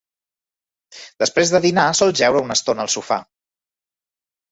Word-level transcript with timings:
Després 1.23 1.51
de 1.55 1.61
dinar 1.65 1.83
sol 1.99 2.13
jeure 2.21 2.41
una 2.45 2.57
estona 2.61 2.87
al 2.87 2.91
sofà. 2.95 3.19